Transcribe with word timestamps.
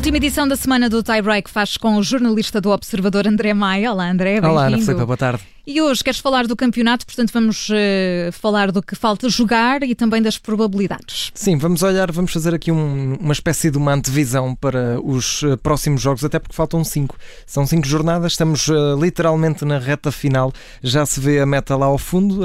última 0.00 0.16
edição 0.16 0.48
da 0.48 0.56
semana 0.56 0.88
do 0.88 1.02
Tie 1.02 1.20
Break 1.20 1.50
faz 1.50 1.76
com 1.76 1.96
o 1.96 2.02
jornalista 2.02 2.58
do 2.58 2.70
Observador 2.70 3.28
André 3.28 3.52
Maia. 3.52 3.92
Olá, 3.92 4.10
André. 4.10 4.40
Olá, 4.40 4.68
Ana 4.68 4.78
Filipe, 4.78 5.04
boa 5.04 5.16
tarde. 5.16 5.42
E 5.72 5.80
hoje 5.80 6.02
queres 6.02 6.18
falar 6.18 6.48
do 6.48 6.56
campeonato, 6.56 7.06
portanto 7.06 7.30
vamos 7.32 7.68
uh, 7.68 8.32
falar 8.32 8.72
do 8.72 8.82
que 8.82 8.96
falta 8.96 9.28
jogar 9.28 9.84
e 9.84 9.94
também 9.94 10.20
das 10.20 10.36
probabilidades. 10.36 11.30
Sim, 11.32 11.58
vamos 11.58 11.84
olhar, 11.84 12.10
vamos 12.10 12.32
fazer 12.32 12.52
aqui 12.52 12.72
um, 12.72 13.14
uma 13.20 13.32
espécie 13.32 13.70
de 13.70 13.78
uma 13.78 13.94
antevisão 13.94 14.52
para 14.52 15.00
os 15.00 15.44
uh, 15.44 15.56
próximos 15.58 16.02
jogos, 16.02 16.24
até 16.24 16.40
porque 16.40 16.56
faltam 16.56 16.82
cinco. 16.82 17.16
São 17.46 17.64
cinco 17.68 17.86
jornadas, 17.86 18.32
estamos 18.32 18.66
uh, 18.66 19.00
literalmente 19.00 19.64
na 19.64 19.78
reta 19.78 20.10
final, 20.10 20.52
já 20.82 21.06
se 21.06 21.20
vê 21.20 21.38
a 21.38 21.46
meta 21.46 21.76
lá 21.76 21.86
ao 21.86 21.98
fundo. 21.98 22.40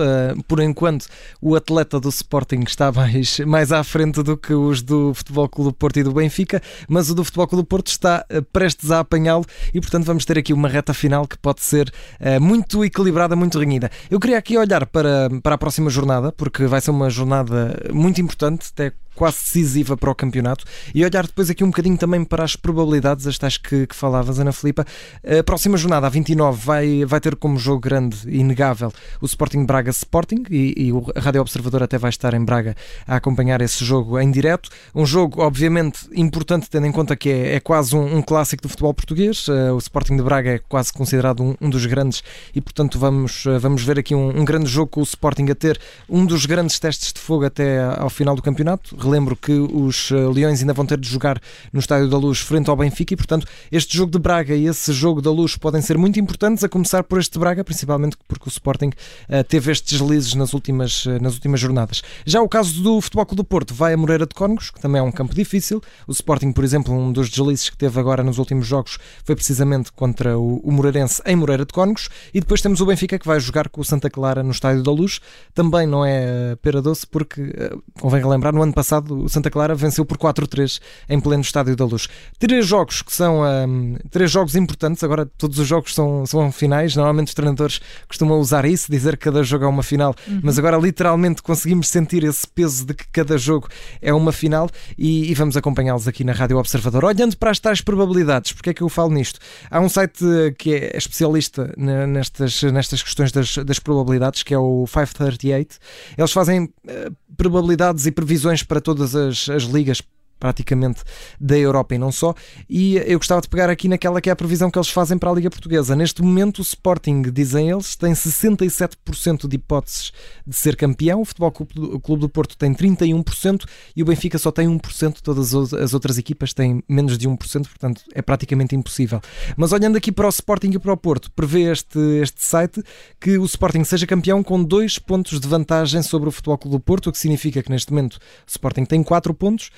por 0.48 0.60
enquanto, 0.60 1.08
o 1.42 1.56
atleta 1.56 2.00
do 2.00 2.10
Sporting 2.10 2.62
está 2.68 2.92
mais, 2.94 3.40
mais 3.40 3.72
à 3.72 3.84
frente 3.84 4.22
do 4.22 4.38
que 4.38 4.54
os 4.54 4.84
do 4.84 5.16
Futebol 5.16 5.50
Clube 5.50 5.76
Porto 5.80 5.98
e 5.98 6.04
do 6.04 6.14
Benfica, 6.14 6.62
mas 6.88 7.10
o 7.10 7.16
do 7.16 7.24
Futebol 7.24 7.48
Clube 7.48 7.68
Porto 7.68 7.88
está 7.88 8.24
prestes 8.54 8.92
a 8.92 9.00
apanhá-lo 9.00 9.48
e, 9.74 9.82
portanto, 9.82 10.06
vamos 10.06 10.26
ter 10.26 10.38
aqui 10.38 10.54
uma 10.54 10.70
reta 10.70 10.94
final 10.94 11.28
que 11.28 11.40
pode 11.40 11.62
ser 11.62 11.92
muito 12.40 12.86
equilibrada 12.86 13.15
equilibrada, 13.16 13.36
muito 13.36 13.58
renhida. 13.58 13.90
Eu 14.12 14.20
queria 14.20 14.38
aqui 14.38 14.58
olhar 14.58 14.86
para, 14.86 15.30
para 15.42 15.56
a 15.56 15.58
próxima 15.58 15.90
jornada, 15.90 16.32
porque 16.32 16.66
vai 16.66 16.82
ser 16.82 16.92
uma 16.92 17.10
jornada 17.10 17.76
muito 17.92 18.20
importante, 18.22 18.70
até 18.74 18.92
quase 19.16 19.38
decisiva 19.38 19.98
para 19.98 20.12
o 20.12 20.16
campeonato 20.16 20.66
e 20.94 21.04
olhar 21.04 21.26
depois 21.26 21.50
aqui 21.50 21.64
um 21.64 21.68
bocadinho 21.68 21.98
também 21.98 22.24
para 22.24 22.44
as 22.44 22.56
probabilidades, 22.56 23.26
as 23.28 23.38
tais 23.38 23.58
que, 23.58 23.88
que 23.88 23.96
falavas, 23.96 24.40
Ana 24.40 24.52
Filipa. 24.52 24.86
A 25.24 25.44
próxima 25.44 25.78
jornada, 25.78 26.08
a 26.08 26.10
29, 26.10 26.66
vai, 26.66 27.06
vai 27.06 27.20
ter 27.20 27.36
como 27.36 27.58
jogo 27.58 27.80
grande 27.80 28.18
e 28.28 28.40
inegável 28.40 28.92
o 29.22 29.26
Sporting 29.26 29.66
Braga 29.66 29.92
Sporting 29.92 30.44
e, 30.50 30.90
e 30.90 30.92
a 31.16 31.20
Rádio 31.20 31.42
Observador 31.42 31.84
até 31.84 31.98
vai 31.98 32.10
estar 32.10 32.34
em 32.34 32.44
Braga 32.44 32.76
a 33.08 33.16
acompanhar 33.16 33.62
esse 33.62 33.84
jogo 33.84 34.20
em 34.20 34.30
direto. 34.32 34.70
Um 34.94 35.06
jogo, 35.06 35.42
obviamente, 35.42 36.08
importante, 36.14 36.70
tendo 36.70 36.88
em 36.88 36.92
conta 36.92 37.16
que 37.16 37.30
é, 37.30 37.56
é 37.56 37.60
quase 37.60 37.96
um, 37.96 38.18
um, 38.18 38.22
clássico 38.22 38.64
do 38.64 38.70
futebol 38.70 38.94
português. 38.94 39.48
Uh, 39.48 39.74
o 39.74 39.78
Sporting 39.78 40.18
de 40.18 40.24
Braga 40.24 40.56
é 40.56 40.60
quase 40.60 40.92
considerado 40.92 41.44
um, 41.44 41.56
um, 41.62 41.70
dos 41.70 41.86
grandes 41.86 42.24
e, 42.54 42.62
portanto, 42.62 43.00
vamos, 43.00 43.46
uh, 43.46 43.60
vamos 43.60 43.84
ver 43.84 44.00
aqui 44.00 44.14
um, 44.16 44.40
um 44.40 44.46
grande 44.46 44.68
jogo 44.68 44.88
com 44.92 45.00
o 45.00 45.04
Sporting 45.04 45.48
a 45.50 45.56
ter 45.56 45.80
um 46.10 46.26
dos 46.26 46.46
grandes 46.46 46.80
testes 46.80 47.14
de 47.14 47.20
fogo 47.20 47.46
até 47.46 47.84
ao 47.84 48.10
final 48.10 48.36
do 48.36 48.42
campeonato 48.42 48.96
relembro 49.06 49.36
que 49.36 49.52
os 49.52 50.12
eh, 50.12 50.16
Leões 50.16 50.62
ainda 50.62 50.74
vão 50.74 50.86
ter 50.86 50.98
de 50.98 51.08
jogar 51.08 51.40
no 51.72 51.80
Estádio 51.80 52.10
da 52.10 52.18
Luz 52.18 52.40
frente 52.40 52.70
ao 52.70 52.76
Benfica 52.76 53.14
e, 53.14 53.18
portanto, 53.18 53.48
este 53.72 53.96
jogo 53.96 54.12
de 54.12 54.20
Braga 54.20 54.56
e 54.56 54.68
esse 54.68 54.92
jogo 54.92 55.22
da 55.22 55.32
Luz 55.32 55.56
podem 55.56 55.82
ser 55.82 55.98
muito 55.98 56.20
importantes, 56.20 56.64
a 56.64 56.70
começar 56.70 57.04
por 57.04 57.20
este 57.20 57.38
Braga, 57.38 57.64
principalmente 57.64 58.18
porque 58.28 58.48
o 58.48 58.50
Sporting 58.50 58.90
uh, 58.90 59.44
teve 59.48 59.72
estes 59.72 60.00
deslizes 60.00 60.34
nas 60.36 60.54
últimas, 60.54 61.06
uh, 61.06 61.22
nas 61.22 61.36
últimas 61.36 61.60
jornadas. 61.60 62.02
Já 62.26 62.42
o 62.42 62.50
caso 62.50 62.82
do 62.82 63.00
Futebol 63.02 63.26
Clube 63.26 63.36
do 63.36 63.44
Porto 63.44 63.74
vai 63.74 63.94
a 63.94 63.98
Moreira 63.98 64.26
de 64.26 64.34
Cónegos, 64.34 64.72
que 64.72 64.80
também 64.80 65.00
é 65.00 65.04
um 65.04 65.12
campo 65.12 65.36
difícil. 65.36 65.82
O 66.08 66.12
Sporting, 66.12 66.52
por 66.52 66.64
exemplo, 66.64 66.94
um 66.94 67.12
dos 67.12 67.30
deslizes 67.30 67.70
que 67.70 67.78
teve 67.78 68.00
agora 68.00 68.24
nos 68.24 68.38
últimos 68.38 68.66
jogos 68.66 68.98
foi 69.24 69.36
precisamente 69.36 69.92
contra 69.92 70.38
o, 70.38 70.72
Moreirense 70.72 71.22
em 71.26 71.36
Moreira 71.36 71.66
de 71.66 71.74
Cónegos. 71.74 72.10
E 72.34 72.40
depois 72.40 72.62
temos 72.62 72.82
o 72.82 72.86
Benfica 72.86 73.20
que 73.20 73.28
vai 73.28 73.40
jogar 73.40 73.70
com 73.70 73.82
o 73.82 73.86
Santa 73.86 74.10
Clara 74.10 74.42
no 74.42 74.52
Estádio 74.52 74.84
da 74.84 74.92
Luz. 74.92 75.20
Também 75.54 75.86
não 75.86 76.06
é 76.06 76.56
pera 76.62 76.82
doce, 76.82 77.06
porque, 77.06 77.54
convém 78.00 78.22
relembrar, 78.22 78.54
no 78.54 78.62
ano 78.62 78.74
passado 78.74 78.95
o 79.00 79.30
Santa 79.30 79.50
Clara 79.50 79.76
venceu 79.76 80.06
por 80.06 80.18
4-3 80.18 80.80
em 81.10 81.20
pleno 81.20 81.42
Estádio 81.42 81.76
da 81.76 81.86
Luz. 81.86 82.08
Três 82.40 82.66
jogos 82.66 83.02
que 83.02 83.14
são 83.14 83.42
um, 83.42 83.98
três 84.10 84.32
jogos 84.32 84.56
importantes, 84.56 85.04
agora 85.04 85.26
todos 85.26 85.60
os 85.60 85.68
jogos 85.68 85.94
são, 85.94 86.26
são 86.26 86.52
finais. 86.52 86.96
Normalmente 86.96 87.30
os 87.30 87.34
treinadores 87.34 87.80
costumam 88.08 88.40
usar 88.40 88.66
isso, 88.66 88.92
dizer 88.92 89.18
que 89.18 89.26
cada 89.26 89.44
jogo 89.44 89.66
é 89.66 89.68
uma 89.68 89.84
final, 89.84 90.16
uhum. 90.28 90.42
mas 90.44 90.58
agora 90.58 90.78
literalmente 90.78 91.42
conseguimos 91.42 91.88
sentir 91.88 92.24
esse 92.24 92.48
peso 92.48 92.86
de 92.86 92.94
que 92.94 93.08
cada 93.12 93.38
jogo 93.38 93.68
é 94.02 94.14
uma 94.14 94.32
final 94.32 94.70
e, 94.98 95.32
e 95.32 95.34
vamos 95.34 95.58
acompanhá-los 95.58 96.08
aqui 96.08 96.24
na 96.24 96.34
Rádio 96.34 96.58
Observador. 96.58 97.06
Olhando 97.06 97.38
para 97.38 97.52
as 97.52 97.60
tais 97.60 97.82
probabilidades, 97.82 98.52
porque 98.52 98.70
é 98.70 98.74
que 98.74 98.82
eu 98.82 98.90
falo 98.90 99.12
nisto? 99.12 99.40
Há 99.70 99.80
um 99.80 99.90
site 99.90 100.24
que 100.58 100.74
é 100.74 100.98
especialista 100.98 101.74
nestas, 101.78 102.62
nestas 102.64 103.04
questões 103.04 103.32
das, 103.32 103.58
das 103.58 103.80
probabilidades, 103.80 104.44
que 104.44 104.54
é 104.54 104.58
o 104.58 104.86
538. 104.86 105.78
Eles 106.18 106.32
fazem 106.32 106.64
uh, 106.64 107.16
probabilidades 107.36 108.06
e 108.06 108.12
previsões 108.12 108.64
para 108.64 108.82
todas 108.86 109.16
as, 109.16 109.50
as 109.50 109.64
ligas 109.64 110.00
praticamente 110.40 111.02
da 111.40 111.58
Europa 111.58 111.96
e 111.96 111.98
não 111.98 112.12
só. 112.12 112.34
E 112.70 112.98
eu 112.98 113.18
gostava 113.18 113.42
de 113.42 113.50
pegar 113.50 113.70
aqui 113.70 113.88
naquela 113.88 114.22
que 114.22 114.30
é 114.30 114.34
a 114.34 114.36
previsão 114.36 114.70
que 114.70 114.78
eles 114.78 114.90
fazem 114.90 115.18
para 115.18 115.30
a 115.30 115.34
Liga 115.34 115.50
Portuguesa. 115.50 115.96
Neste 115.96 116.22
momento, 116.22 116.60
o 116.60 116.62
Sporting, 116.62 117.24
dizem 117.32 117.70
eles, 117.70 117.96
tem 117.96 118.14
67% 118.14 119.48
de 119.48 119.56
hipóteses 119.56 120.12
de 120.46 120.56
ser 120.56 120.76
campeão, 120.76 121.22
o 121.22 121.26
Futebol 121.26 121.52
Clube 121.52 122.22
do 122.22 122.30
Porto 122.30 122.58
tem 122.58 122.74
31% 122.74 123.66
e 123.96 124.04
o 124.04 124.06
Benfica 124.06 124.38
só 124.38 124.52
tem 124.52 124.68
1%, 124.68 125.18
todas 125.22 125.54
as 125.54 125.94
outras 125.94 126.18
equipas 126.18 126.54
têm 126.54 126.84
menos 126.88 127.18
de 127.18 127.28
1%, 127.28 127.38
portanto 127.68 128.04
é 128.14 128.22
praticamente 128.22 128.76
impossível. 128.76 129.22
Mas 129.56 129.72
olhando 129.72 129.98
aqui 129.98 130.12
para 130.12 130.28
o 130.28 130.30
Sporting 130.30 130.72
e 130.72 130.80
para 130.80 130.94
o 130.94 130.98
Porto, 130.98 131.32
prevê 131.32 131.72
este, 131.72 132.00
este 132.22 132.44
site 132.44 132.84
que 133.20 133.38
o 133.38 133.46
Sporting 133.46 133.84
seja 133.84 134.06
campeão 134.06 134.44
com 134.44 134.64
dois 134.64 135.00
pontos 135.00 135.40
de 135.40 135.48
vantagem 135.48 136.02
sobre 136.02 136.30
o 136.30 136.32
Futebol 136.32 136.58
Clube 136.58 136.78
do 136.78 136.80
Porto, 136.80 137.08
o 137.08 137.12
que 137.12 137.18
significa 137.18 137.64
que 137.64 137.72
neste 137.72 137.92
momento 137.92 138.16
o 138.16 138.20
Sporting 138.50 138.86
tem 138.86 139.04
4 139.04 139.34
pontos, 139.34 139.70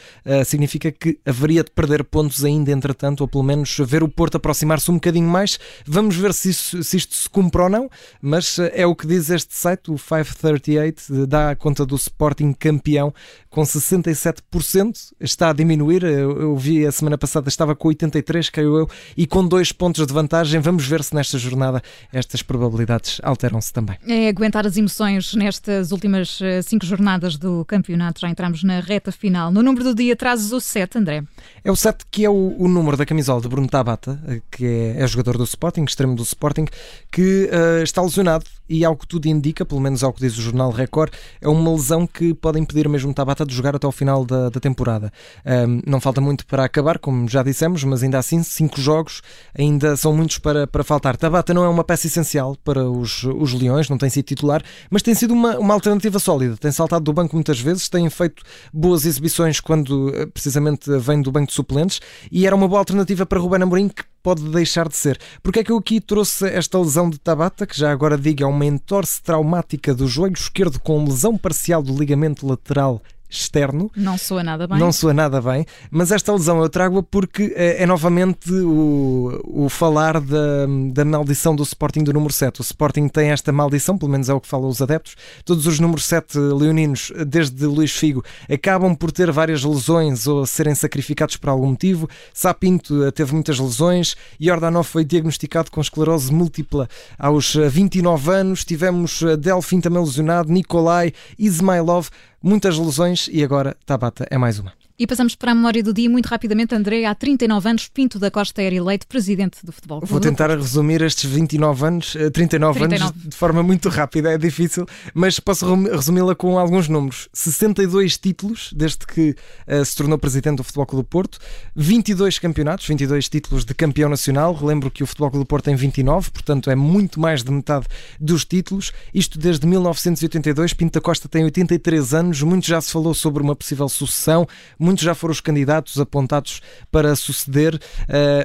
significa 0.50 0.92
que 0.92 1.20
haveria 1.26 1.64
de 1.64 1.72
perder 1.72 2.04
pontos 2.04 2.44
ainda, 2.44 2.72
entretanto, 2.72 3.22
ou 3.22 3.28
pelo 3.28 3.44
menos 3.44 3.78
ver 3.86 4.04
o 4.04 4.10
Porto 4.10 4.36
aproximar-se 4.36 4.90
um 4.92 4.96
bocadinho 4.96 5.28
mais. 5.28 5.60
Vamos 5.86 6.16
ver 6.16 6.34
se, 6.34 6.50
isso, 6.50 6.84
se 6.84 6.98
isto 6.98 7.16
se 7.16 7.30
cumpre 7.30 7.62
ou 7.62 7.70
não, 7.70 7.90
mas 8.22 8.60
eh, 8.60 8.72
é 8.76 8.86
o 8.86 8.96
que 8.96 9.08
diz 9.08 9.30
este 9.30 9.56
site, 9.56 9.92
o 9.92 9.96
538, 9.96 11.28
dá 11.28 11.56
conta 11.56 11.86
do 11.86 11.96
Sporting 11.96 12.54
campeão 12.54 13.14
com 13.58 13.64
67%, 13.64 15.14
está 15.20 15.50
a 15.50 15.54
diminuir. 15.54 16.04
Eu, 16.04 16.40
eu 16.40 16.56
vi 16.56 16.86
a 16.86 16.92
semana 16.92 17.18
passada, 17.18 17.50
estava 17.50 17.76
com 17.76 17.88
83, 17.88 18.52
creio 18.52 18.78
eu, 18.78 18.90
e 19.18 19.26
com 19.26 19.48
dois 19.48 19.72
pontos 19.72 20.06
de 20.06 20.14
vantagem. 20.14 20.62
Vamos 20.62 20.86
ver 20.86 21.04
se 21.04 21.16
nesta 21.16 21.40
jornada 21.40 21.82
estas 22.14 22.44
probabilidades 22.44 23.20
alteram-se 23.24 23.74
também. 23.74 23.98
É 24.08 24.28
aguentar 24.28 24.68
as 24.68 24.78
emoções 24.78 25.34
nestas 25.34 25.92
últimas 25.92 26.40
eh, 26.40 26.62
cinco 26.62 26.86
jornadas 26.86 27.36
do 27.36 27.66
campeonato. 27.66 28.22
Já 28.22 28.30
entramos 28.30 28.64
na 28.64 28.80
reta 28.80 29.12
final. 29.12 29.52
No 29.52 29.64
número 29.64 29.86
do 29.86 29.96
dia 29.96 30.16
traz 30.16 30.37
o 30.52 30.60
7, 30.60 30.98
André. 30.98 31.24
É 31.64 31.72
o 31.72 31.76
7 31.76 32.06
que 32.10 32.26
é 32.26 32.30
o, 32.30 32.56
o, 32.58 32.68
número 32.68 32.98
da 32.98 33.06
camisola 33.06 33.42
de 33.42 33.48
Bruno 33.48 33.68
Tabata, 33.68 34.20
que 34.52 34.66
é, 34.66 35.04
é 35.04 35.08
jogador 35.08 35.38
do 35.38 35.44
Sporting, 35.44 35.84
extremo 35.84 36.16
do 36.16 36.24
Sporting, 36.24 36.66
que 37.12 37.50
uh, 37.52 37.84
está 37.84 38.02
lesionado 38.02 38.46
e 38.70 38.84
ao 38.84 38.96
que 38.96 39.08
tudo 39.08 39.28
indica, 39.28 39.66
pelo 39.66 39.82
menos 39.82 40.04
ao 40.04 40.12
que 40.14 40.20
diz 40.20 40.38
o 40.38 40.42
jornal 40.42 40.72
Record, 40.72 41.14
é 41.42 41.48
uma 41.48 41.72
lesão 41.72 42.06
que 42.06 42.34
pode 42.34 42.60
impedir 42.60 42.88
mesmo 42.90 43.14
Tabata 43.14 43.46
de 43.46 43.54
jogar 43.54 43.76
até 43.76 43.86
ao 43.86 43.92
final 43.92 44.26
da, 44.26 44.50
da 44.50 44.60
temporada. 44.60 45.12
Um, 45.46 45.82
não 45.86 46.02
falta 46.02 46.20
muito 46.20 46.46
para 46.46 46.66
acabar, 46.66 47.00
como 47.00 47.28
já 47.28 47.44
dissemos, 47.44 47.84
mas 47.84 48.04
ainda 48.04 48.18
assim, 48.18 48.44
cinco 48.44 48.80
jogos 48.80 49.22
ainda 49.58 49.96
são 49.96 50.14
muitos 50.14 50.38
para, 50.38 50.68
para 50.68 50.84
faltar. 50.84 51.16
Tabata 51.16 51.54
não 51.54 51.64
é 51.64 51.70
uma 51.70 51.84
peça 51.84 52.08
essencial 52.08 52.58
para 52.64 52.84
os, 52.84 53.24
os 53.24 53.54
Leões, 53.54 53.90
não 53.90 53.98
tem 53.98 54.10
sido 54.10 54.26
titular, 54.26 54.62
mas 54.90 55.02
tem 55.02 55.16
sido 55.16 55.34
uma, 55.34 55.58
uma 55.58 55.74
alternativa 55.74 56.20
sólida. 56.20 56.58
Tem 56.58 56.72
saltado 56.72 57.06
do 57.06 57.14
banco 57.14 57.36
muitas 57.36 57.60
vezes, 57.60 57.88
tem 57.88 58.10
feito 58.10 58.44
boas 58.74 59.06
exibições 59.06 59.60
quando 59.60 60.12
eh, 60.14 60.27
precisamente 60.28 60.90
vem 61.00 61.22
do 61.22 61.32
banco 61.32 61.48
de 61.48 61.54
suplentes 61.54 62.00
e 62.32 62.46
era 62.46 62.56
uma 62.56 62.68
boa 62.68 62.80
alternativa 62.80 63.26
para 63.26 63.40
Ruben 63.40 63.64
Amorim 63.64 63.90
que 63.90 64.04
pode 64.22 64.44
deixar 64.50 64.88
de 64.88 64.96
ser. 64.96 65.20
Porque 65.42 65.60
é 65.60 65.64
que 65.64 65.72
eu 65.72 65.78
aqui 65.78 66.02
trouxe 66.02 66.48
esta 66.48 66.78
lesão 66.78 67.10
de 67.10 67.18
Tabata, 67.18 67.66
que 67.66 67.78
já 67.78 67.92
agora 67.92 68.18
digo 68.18 68.44
é 68.44 68.46
uma 68.46 68.66
entorse 68.66 69.22
traumática 69.22 69.94
do 69.94 70.08
joelho 70.08 70.34
esquerdo 70.34 70.80
com 70.80 71.04
lesão 71.04 71.38
parcial 71.38 71.82
do 71.82 71.98
ligamento 71.98 72.46
lateral 72.46 73.02
externo. 73.30 73.92
Não 73.96 74.18
soa 74.18 74.44
nada 74.44 74.68
bem. 74.68 74.80
Não 74.80 74.92
soa 74.92 75.14
nada 75.14 75.42
bem, 75.42 75.66
mas 75.92 76.12
esta 76.12 76.32
lesão 76.32 76.62
eu 76.62 76.70
trago-a 76.70 77.04
porque 77.04 77.54
é, 77.56 77.84
é 77.84 77.86
novamente 77.86 78.52
o, 78.52 79.42
o 79.46 79.70
falar 79.70 80.20
da, 80.22 80.66
da 80.92 81.04
maldição 81.04 81.56
do 81.56 81.64
Sporting 81.64 82.04
do 82.04 82.14
número 82.14 82.34
7. 82.34 82.62
O 82.62 82.64
Sporting 82.64 83.08
tem 83.08 83.32
esta 83.32 83.52
maldição, 83.52 83.98
pelo 83.98 84.12
menos 84.12 84.30
é 84.30 84.34
o 84.34 84.40
que 84.40 84.48
falam 84.48 84.70
os 84.70 84.82
adeptos. 84.82 85.16
Todos 85.44 85.68
os 85.68 85.80
números 85.80 86.06
7 86.06 86.38
leoninos, 86.38 87.12
desde 87.26 87.66
Luís 87.66 87.92
Figo, 87.92 88.24
acabam 88.52 88.96
por 88.96 89.12
ter 89.12 89.32
várias 89.32 89.64
lesões 89.64 90.28
ou 90.28 90.46
serem 90.46 90.76
sacrificados 90.76 91.38
por 91.38 91.50
algum 91.50 91.68
motivo. 91.68 92.10
Sapinto 92.34 93.04
eh, 93.04 93.12
teve 93.12 93.34
muitas 93.34 93.60
lesões. 93.60 94.16
Jordanov 94.40 94.86
foi 94.86 95.04
diagnosticado 95.04 95.70
com 95.70 95.82
esclerose 95.82 96.34
múltipla 96.34 96.88
aos 97.18 97.56
29 97.56 98.32
eh, 98.32 98.36
anos. 98.36 98.64
Tivemos 98.64 99.22
Delfim 99.40 99.82
também 99.82 100.02
lesionado, 100.02 100.52
Nikolai, 100.52 101.14
Ismailov 101.38 102.10
muitas 102.42 102.78
lesões 102.78 103.30
e 103.32 103.44
agora 103.44 103.76
Tabata 103.86 104.26
é 104.30 104.38
mais 104.38 104.60
uma. 104.60 104.74
E 105.00 105.06
passamos 105.06 105.36
para 105.36 105.52
a 105.52 105.56
memória 105.56 105.84
do 105.84 105.94
dia 105.94 106.10
muito 106.10 106.26
rapidamente. 106.26 106.74
André, 106.74 107.06
há 107.06 107.14
39 107.14 107.70
anos, 107.70 107.88
Pinto 107.88 108.18
da 108.18 108.32
Costa 108.32 108.64
era 108.64 108.74
eleito 108.74 109.06
presidente 109.06 109.64
do 109.64 109.72
futebol. 109.72 110.02
Vou 110.04 110.20
tentar 110.20 110.50
resumir 110.50 111.04
estes 111.04 111.30
29 111.30 111.86
anos, 111.86 112.14
39, 112.34 112.80
39, 112.80 112.96
anos 112.96 113.14
de 113.16 113.38
forma 113.38 113.62
muito 113.62 113.90
rápida, 113.90 114.32
é 114.32 114.40
difícil, 114.40 114.88
mas 115.14 115.40
posso 115.40 115.72
resumi-la 115.86 116.34
com 116.34 116.58
alguns 116.58 116.90
números. 116.90 117.30
62 117.32 118.18
títulos 118.18 118.74
desde 118.76 119.06
que 119.06 119.36
uh, 119.68 119.86
se 119.86 119.96
tornou 119.96 120.18
presidente 120.18 120.58
do 120.58 120.64
Futebol 120.64 120.88
Clube 120.88 121.04
do 121.04 121.08
Porto, 121.08 121.38
22 121.76 122.40
campeonatos, 122.40 122.88
22 122.88 123.30
títulos 123.30 123.64
de 123.64 123.76
campeão 123.76 124.10
nacional. 124.10 124.52
Relembro 124.56 124.90
que 124.90 125.04
o 125.04 125.06
Futebol 125.06 125.30
Clube 125.30 125.46
do 125.46 125.48
Porto 125.48 125.66
tem 125.66 125.76
29, 125.76 126.32
portanto 126.32 126.72
é 126.72 126.76
muito 126.76 127.20
mais 127.20 127.44
de 127.44 127.52
metade 127.52 127.86
dos 128.20 128.44
títulos. 128.46 128.92
Isto 129.14 129.38
desde 129.38 129.68
1982. 129.68 130.74
Pinto 130.74 130.94
da 130.94 131.02
Costa 131.02 131.30
tem 131.30 131.44
83 131.44 132.16
anos, 132.16 132.42
muito 132.42 132.66
já 132.66 132.82
se 132.82 132.92
falou 132.92 133.14
sobre 133.14 133.44
uma 133.44 133.56
possível 133.56 133.88
sucessão 133.88 134.48
muitos 134.88 135.04
já 135.04 135.14
foram 135.14 135.34
os 135.34 135.42
candidatos 135.42 136.00
apontados 136.00 136.62
para 136.90 137.14
suceder, 137.14 137.78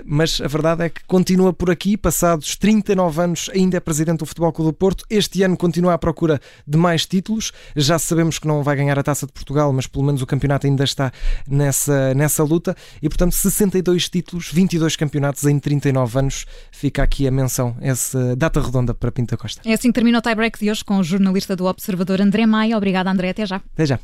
mas 0.05 0.41
a 0.41 0.49
verdade 0.49 0.83
é 0.83 0.89
que 0.89 1.05
continua 1.07 1.53
por 1.53 1.71
aqui, 1.71 1.97
passados 1.97 2.57
39 2.57 3.23
anos, 3.23 3.51
ainda 3.55 3.77
é 3.77 3.81
presidente 3.81 4.19
do 4.19 4.27
Futebol 4.27 4.53
Clube 4.53 4.73
do 4.73 4.75
Porto. 4.75 5.05
Este 5.09 5.45
ano 5.45 5.57
continua 5.57 5.95
à 5.95 5.99
procura 5.99 6.41
de 6.67 6.77
mais 6.77 7.07
títulos. 7.07 7.53
Já 7.77 7.97
sabemos 7.97 8.41
que 8.41 8.49
não 8.49 8.63
vai 8.63 8.75
ganhar 8.75 8.99
a 8.99 9.03
Taça 9.05 9.25
de 9.25 9.33
Portugal, 9.33 9.73
mas 9.73 9.87
pelo 9.87 10.05
menos 10.05 10.21
o 10.21 10.27
campeonato 10.27 10.67
ainda 10.67 10.83
está 10.83 11.13
nessa, 11.47 12.13
nessa 12.15 12.43
luta. 12.43 12.75
E 13.01 13.09
portanto, 13.09 13.33
62 13.33 14.09
títulos, 14.09 14.51
22 14.53 14.97
campeonatos 14.97 15.45
em 15.45 15.59
39 15.59 16.19
anos. 16.19 16.47
Fica 16.73 17.05
aqui 17.05 17.29
a 17.29 17.31
menção, 17.31 17.77
essa 17.81 18.35
data 18.35 18.61
redonda 18.61 18.93
para 18.95 19.13
Pinta 19.13 19.37
Costa. 19.37 19.61
É 19.65 19.75
assim 19.75 19.89
que 19.89 19.95
termina 19.95 20.19
o 20.19 20.23
tie-break 20.23 20.59
de 20.59 20.71
hoje 20.71 20.85
com 20.85 20.99
o 20.99 21.05
jornalista 21.05 21.55
do 21.55 21.67
Observador 21.67 22.21
André 22.21 22.47
Maia. 22.47 22.77
Obrigada, 22.77 23.11
André. 23.11 23.31
Até 23.31 23.47
já. 23.47 23.57
Até 23.57 23.87
já. 23.87 24.01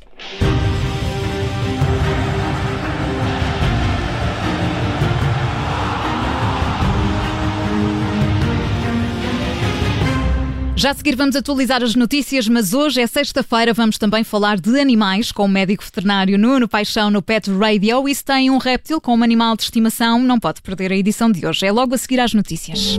Já 10.79 10.93
a 10.93 10.95
seguir 10.95 11.17
vamos 11.17 11.35
atualizar 11.35 11.83
as 11.83 11.97
notícias, 11.97 12.47
mas 12.47 12.73
hoje 12.73 13.01
é 13.01 13.07
sexta-feira, 13.09 13.75
vamos 13.75 13.99
também 13.99 14.23
falar 14.23 14.61
de 14.61 14.79
animais 14.79 15.33
com 15.33 15.45
o 15.45 15.49
médico 15.49 15.83
veterinário 15.83 16.39
Nuno 16.39 16.69
Paixão 16.69 17.11
no 17.11 17.21
Pet 17.21 17.51
Radio. 17.51 18.09
E 18.09 18.15
se 18.15 18.25
tem 18.25 18.49
um 18.49 18.59
réptil 18.59 19.01
com 19.01 19.17
um 19.17 19.25
animal 19.25 19.57
de 19.57 19.65
estimação, 19.65 20.21
não 20.21 20.39
pode 20.39 20.63
perder 20.63 20.93
a 20.93 20.97
edição 20.97 21.33
de 21.33 21.45
hoje. 21.45 21.67
É 21.67 21.73
logo 21.73 21.97
a 21.97 21.99
seguir 21.99 22.21
às 22.21 22.33
notícias. 22.33 22.97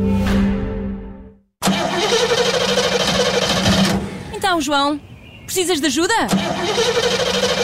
Então, 4.34 4.60
João, 4.60 5.00
precisas 5.46 5.80
de 5.80 5.86
ajuda? 5.86 6.14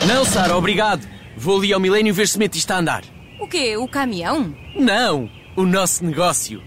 Não, 0.08 0.24
Sara, 0.24 0.56
obrigado. 0.56 1.06
Vou 1.36 1.58
ali 1.58 1.74
ao 1.74 1.80
milénio 1.82 2.14
ver 2.14 2.30
se 2.30 2.40
mete 2.40 2.58
isto 2.58 2.72
a 2.72 2.78
andar. 2.78 3.04
O 3.38 3.50
quê? 3.50 3.76
O 3.76 3.86
caminhão? 3.86 4.56
Não, 4.80 5.30
o 5.58 5.66
nosso 5.66 6.06
negócio. 6.06 6.64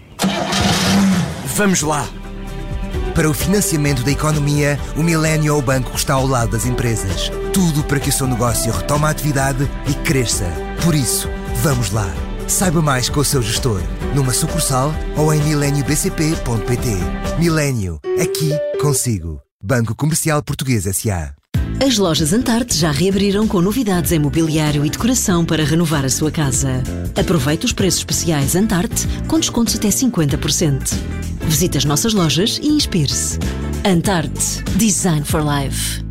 Vamos 1.55 1.81
lá. 1.81 2.07
Para 3.19 3.29
o 3.29 3.33
financiamento 3.33 4.01
da 4.01 4.11
economia, 4.11 4.79
o 4.95 5.03
Millennium 5.03 5.57
o 5.57 5.61
banco 5.61 5.93
está 5.93 6.13
ao 6.13 6.25
lado 6.25 6.51
das 6.51 6.65
empresas. 6.65 7.29
Tudo 7.51 7.83
para 7.83 7.99
que 7.99 8.07
o 8.07 8.13
seu 8.13 8.25
negócio 8.25 8.71
retome 8.71 9.03
a 9.03 9.09
atividade 9.09 9.69
e 9.85 9.93
cresça. 10.05 10.45
Por 10.85 10.95
isso, 10.95 11.27
vamos 11.55 11.91
lá. 11.91 12.07
Saiba 12.47 12.81
mais 12.81 13.09
com 13.09 13.19
o 13.19 13.25
seu 13.25 13.41
gestor, 13.41 13.81
numa 14.15 14.31
sucursal 14.31 14.95
ou 15.17 15.33
em 15.33 15.43
mileniobcp.pt. 15.43 16.89
Milênio, 17.37 17.99
aqui 18.21 18.51
consigo. 18.81 19.41
Banco 19.61 19.93
Comercial 19.93 20.41
Português 20.41 20.87
S.A. 20.87 21.38
As 21.81 21.97
lojas 21.97 22.33
Antarte 22.33 22.77
já 22.77 22.91
reabriram 22.91 23.47
com 23.47 23.61
novidades 23.61 24.11
em 24.11 24.19
mobiliário 24.19 24.85
e 24.85 24.89
decoração 24.89 25.45
para 25.45 25.63
renovar 25.63 26.03
a 26.03 26.09
sua 26.09 26.29
casa. 26.29 26.83
Aproveite 27.17 27.65
os 27.65 27.71
preços 27.71 28.01
especiais 28.01 28.53
Antarte 28.53 29.07
com 29.27 29.39
descontos 29.39 29.75
até 29.75 29.87
50%. 29.87 30.93
Visite 31.43 31.77
as 31.77 31.85
nossas 31.85 32.13
lojas 32.13 32.59
e 32.61 32.67
inspire-se. 32.67 33.39
Antarte 33.85 34.61
Design 34.75 35.23
for 35.23 35.41
Life. 35.41 36.03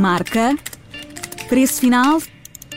Marca. 0.00 0.56
Preço 1.48 1.80
final. 1.80 2.20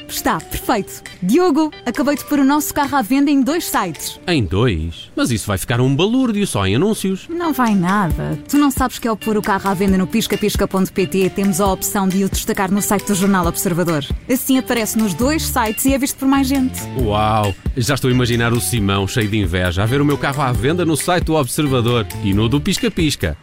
Está 0.08 0.40
perfeito. 0.40 1.04
Diogo, 1.22 1.72
acabei 1.86 2.16
de 2.16 2.24
pôr 2.26 2.40
o 2.40 2.46
nosso 2.46 2.74
carro 2.74 2.96
à 2.96 3.02
venda 3.02 3.30
em 3.30 3.42
dois 3.42 3.66
sites. 3.66 4.20
Em 4.28 4.44
dois? 4.44 5.12
Mas 5.16 5.32
isso 5.32 5.48
vai 5.48 5.58
ficar 5.58 5.82
um 5.82 5.96
balúrdio 5.96 6.46
só 6.48 6.66
em 6.66 6.76
anúncios. 6.76 7.28
Não 7.30 7.54
vai 7.54 7.76
nada. 7.76 8.40
Tu 8.48 8.58
não 8.58 8.72
sabes 8.72 9.00
que 9.00 9.08
ao 9.08 9.18
pôr 9.18 9.38
o 9.38 9.42
carro 9.42 9.70
à 9.70 9.74
venda 9.74 9.98
no 9.98 10.08
piscapisca.pt 10.08 11.30
temos 11.32 11.60
a 11.60 11.68
opção 11.68 12.08
de 12.08 12.24
o 12.24 12.30
destacar 12.30 12.72
no 12.72 12.82
site 12.82 13.08
do 13.08 13.16
Jornal 13.16 13.46
Observador. 13.48 14.06
Assim 14.32 14.58
aparece 14.58 14.98
nos 14.98 15.14
dois 15.14 15.44
sites 15.44 15.86
e 15.86 15.94
é 15.94 15.98
visto 15.98 16.18
por 16.18 16.28
mais 16.28 16.48
gente. 16.48 16.80
Uau! 17.00 17.54
Já 17.76 17.96
estou 17.96 18.10
a 18.10 18.14
imaginar 18.14 18.54
o 18.54 18.62
Simão 18.62 19.08
cheio 19.08 19.28
de 19.28 19.38
inveja 19.38 19.84
a 19.84 19.86
ver 19.86 20.02
o 20.02 20.06
meu 20.06 20.18
carro 20.18 20.42
à 20.42 20.52
venda 20.52 20.86
no 20.86 20.96
site 20.96 21.26
do 21.26 21.36
Observador 21.36 22.08
e 22.24 22.34
no 22.34 22.48
do 22.48 22.60
Pisca 22.62 22.90
Pisca. 22.90 23.38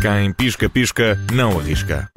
Quem 0.00 0.32
pisca 0.32 0.68
pisca 0.68 1.16
não 1.32 1.60
arrisca. 1.60 2.10